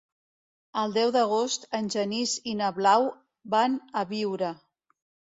El 0.83 0.93
deu 0.93 1.09
d'agost 1.15 1.67
en 1.79 1.91
Genís 1.95 2.33
i 2.51 2.55
na 2.61 2.69
Blau 2.77 3.05
van 3.57 3.77
a 4.01 4.03
Biure. 4.13 4.49